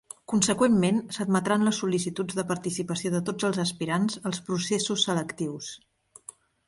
Conseqüentment, 0.31 1.01
s’admetran 1.17 1.65
les 1.67 1.81
sol·licituds 1.83 2.39
de 2.39 2.45
participació 2.53 3.11
de 3.17 3.21
tots 3.29 3.47
els 3.51 3.61
aspirants 3.65 4.17
als 4.31 4.41
processos 4.49 5.07
selectius. 5.11 5.69